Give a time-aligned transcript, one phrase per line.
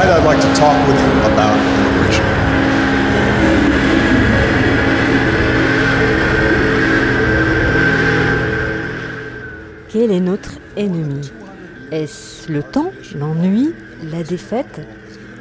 [0.00, 1.58] I'd like to talk with you about.
[9.88, 11.32] Quel est notre ennemi?
[11.90, 13.74] Est-ce le temps, l'ennui,
[14.04, 14.86] la défaite?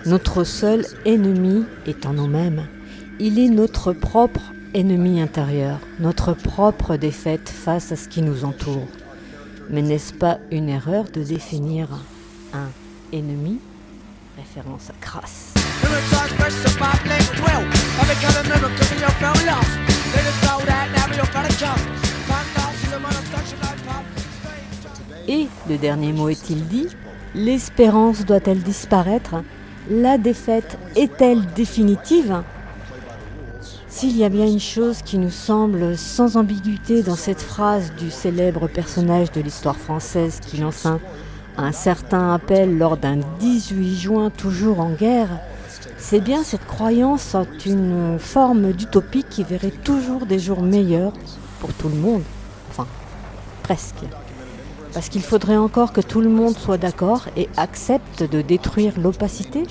[0.07, 1.65] Notre seul ennemi
[2.05, 2.65] en nous-mêmes.
[3.19, 4.41] Il est notre propre
[4.73, 8.87] ennemi intérieur, notre propre défaite face à ce qui nous entoure.
[9.69, 11.89] Mais n'est-ce pas une erreur de définir
[12.53, 12.69] un
[13.15, 13.59] ennemi?
[14.37, 15.53] Référence à Crasse.
[25.27, 26.87] Et le dernier mot est-il dit?
[27.33, 29.43] L'espérance doit-elle disparaître?
[29.89, 32.43] La défaite est-elle définitive?
[33.87, 38.11] S'il y a bien une chose qui nous semble sans ambiguïté dans cette phrase du
[38.11, 40.99] célèbre personnage de l'histoire française qui lance un,
[41.57, 45.29] un certain appel lors d'un 18 juin toujours en guerre,
[45.97, 51.13] c'est bien cette croyance en une forme d'utopie qui verrait toujours des jours meilleurs
[51.59, 52.21] pour tout le monde.
[52.69, 52.85] Enfin,
[53.63, 54.03] presque.
[54.93, 59.63] Parce qu'il faudrait encore que tout le monde soit d'accord et accepte de détruire l'opacité,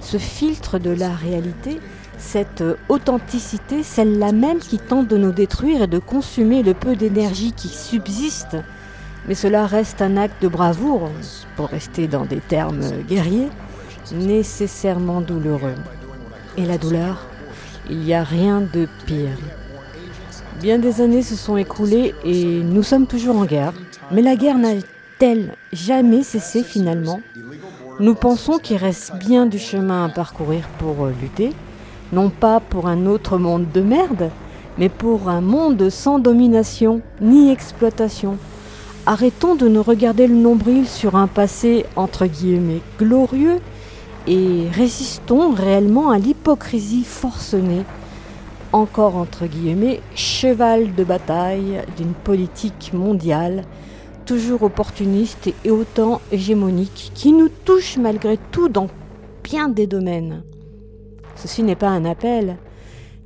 [0.00, 1.78] ce filtre de la réalité,
[2.18, 7.52] cette authenticité, celle-là même qui tente de nous détruire et de consumer le peu d'énergie
[7.52, 8.56] qui subsiste.
[9.28, 11.10] Mais cela reste un acte de bravoure,
[11.56, 13.48] pour rester dans des termes guerriers,
[14.12, 15.74] nécessairement douloureux.
[16.56, 17.26] Et la douleur,
[17.90, 19.38] il n'y a rien de pire.
[20.60, 23.72] Bien des années se sont écoulées et nous sommes toujours en guerre.
[24.12, 27.20] Mais la guerre n'a-t-elle jamais cessé finalement?
[27.98, 31.52] Nous pensons qu'il reste bien du chemin à parcourir pour lutter,
[32.12, 34.30] non pas pour un autre monde de merde,
[34.78, 38.38] mais pour un monde sans domination ni exploitation.
[39.08, 43.60] Arrêtons de nous regarder le nombril sur un passé entre guillemets glorieux
[44.26, 47.84] et résistons réellement à l'hypocrisie forcenée,
[48.72, 53.62] encore entre guillemets, cheval de bataille d'une politique mondiale
[54.24, 58.88] toujours opportuniste et autant hégémonique, qui nous touche malgré tout dans
[59.44, 60.42] bien des domaines.
[61.36, 62.56] Ceci n'est pas un appel,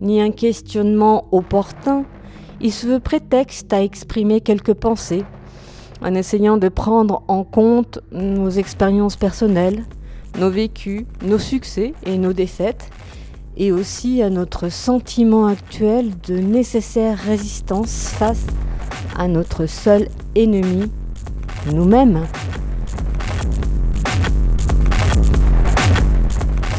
[0.03, 2.05] ni un questionnement opportun,
[2.61, 5.25] il se veut prétexte à exprimer quelques pensées,
[6.03, 9.85] en essayant de prendre en compte nos expériences personnelles,
[10.39, 12.91] nos vécus, nos succès et nos défaites,
[13.57, 18.47] et aussi à notre sentiment actuel de nécessaire résistance face
[19.19, 20.91] à notre seul ennemi,
[21.73, 22.27] nous-mêmes.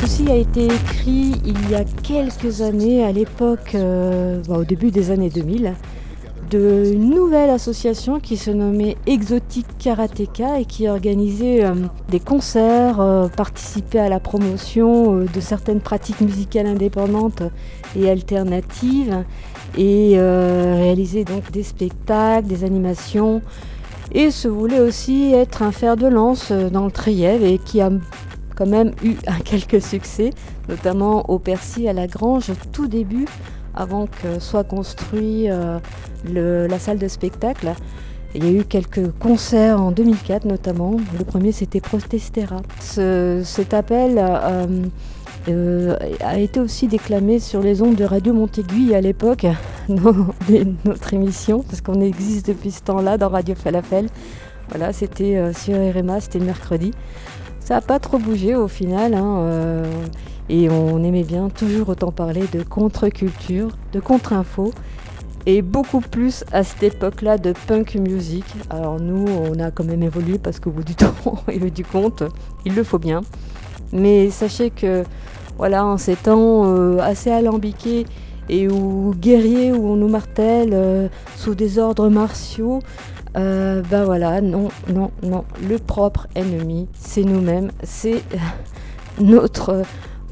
[0.01, 4.89] Ceci a été écrit il y a quelques années, à l'époque, euh, bah, au début
[4.89, 5.75] des années 2000,
[6.51, 11.73] de une nouvelle association qui se nommait Exotic Karateka et qui organisait euh,
[12.09, 17.43] des concerts, euh, participait à la promotion euh, de certaines pratiques musicales indépendantes
[17.95, 19.23] et alternatives
[19.77, 23.41] et réalisait donc des spectacles, des animations
[24.11, 27.89] et se voulait aussi être un fer de lance dans le Trièvre et qui a
[28.55, 30.31] quand même eu quelques succès,
[30.67, 33.25] notamment au Percy à la Grange tout début
[33.75, 35.79] avant que soit construit euh,
[36.25, 37.71] la salle de spectacle.
[38.33, 40.95] Il y a eu quelques concerts en 2004 notamment.
[41.17, 42.57] Le premier c'était Protestera.
[42.79, 44.65] Ce- cet appel euh,
[45.49, 49.45] euh, a été aussi déclamé sur les ondes de Radio Montéguy à l'époque,
[49.89, 54.07] notre émission, parce qu'on existe depuis ce temps-là dans Radio Falafel.
[54.69, 56.91] Voilà, c'était sur RMA, c'était le mercredi.
[57.59, 59.83] Ça n'a pas trop bougé au final, hein,
[60.51, 64.73] et on aimait bien toujours autant parler de contre-culture, de contre-info,
[65.45, 68.43] et beaucoup plus à cette époque-là de punk music.
[68.69, 71.13] Alors nous, on a quand même évolué parce qu'au bout du temps
[71.47, 72.23] et du compte,
[72.65, 73.21] il le faut bien.
[73.93, 75.03] Mais sachez que,
[75.57, 78.05] voilà, en ces temps euh, assez alambiqués
[78.49, 81.07] et où guerriers, où on nous martèle euh,
[81.37, 82.79] sous des ordres martiaux,
[83.37, 85.45] euh, ben voilà, non, non, non.
[85.65, 88.21] Le propre ennemi, c'est nous-mêmes, c'est
[89.21, 89.83] notre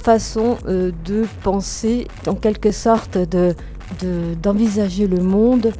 [0.03, 3.55] façon euh, de penser, en quelque sorte, de
[4.01, 5.71] de- d'envisager le monde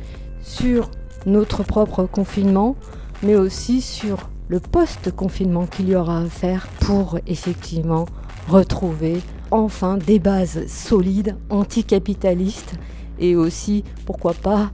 [0.41, 0.89] sur
[1.27, 2.75] notre propre confinement,
[3.21, 8.05] mais aussi sur le post-confinement qu'il y aura à faire pour effectivement
[8.47, 9.21] retrouver
[9.51, 12.73] enfin des bases solides, anticapitalistes,
[13.19, 14.71] et aussi, pourquoi pas,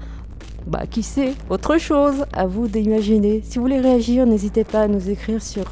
[0.68, 3.41] bah, qui sait, autre chose, à vous d'imaginer.
[3.44, 5.65] Si vous voulez réagir, n'hésitez pas à nous écrire sur